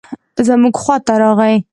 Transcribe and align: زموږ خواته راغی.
زموږ 0.47 0.75
خواته 0.83 1.13
راغی. 1.21 1.55